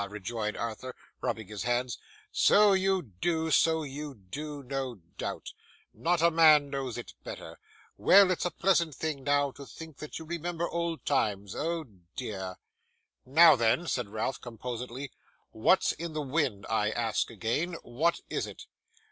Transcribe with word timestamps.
rejoined 0.09 0.57
Arthur, 0.57 0.95
rubbing 1.21 1.47
his 1.47 1.61
hands. 1.61 1.99
'So 2.31 2.73
you 2.73 3.03
do, 3.03 3.51
so 3.51 3.83
you 3.83 4.15
do, 4.15 4.63
no 4.63 4.95
doubt. 5.19 5.53
Not 5.93 6.23
a 6.23 6.31
man 6.31 6.71
knows 6.71 6.97
it 6.97 7.13
better. 7.23 7.59
Well, 7.97 8.31
it's 8.31 8.43
a 8.43 8.49
pleasant 8.49 8.95
thing 8.95 9.23
now 9.23 9.51
to 9.51 9.63
think 9.67 9.97
that 9.97 10.17
you 10.17 10.25
remember 10.25 10.67
old 10.67 11.05
times. 11.05 11.53
Oh 11.53 11.83
dear!' 12.15 12.55
'Now 13.27 13.55
then,' 13.55 13.85
said 13.85 14.07
Ralph, 14.09 14.41
composedly; 14.41 15.11
'what's 15.51 15.91
in 15.91 16.13
the 16.13 16.23
wind, 16.23 16.65
I 16.67 16.89
ask 16.89 17.29
again? 17.29 17.75
What 17.83 18.21
is 18.27 18.47
it? 18.47 18.65